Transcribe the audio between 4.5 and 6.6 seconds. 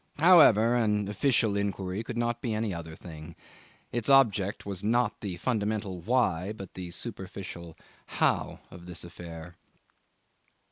was not the fundamental why,